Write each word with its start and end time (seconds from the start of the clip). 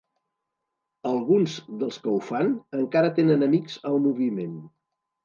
Alguns 1.09 1.57
dels 1.83 1.99
que 2.05 2.09
ho 2.13 2.21
fan 2.29 2.49
encara 2.79 3.13
tenen 3.21 3.47
amics 3.49 3.77
al 3.91 4.01
moviment. 4.07 4.57